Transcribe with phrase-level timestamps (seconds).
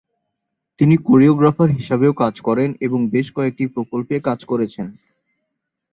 [0.79, 4.87] তিনি কোরিওগ্রাফার হিসাবেও কাজ করেন এবং বেশ কয়েকটি প্রকল্পে কাজ করেছেন।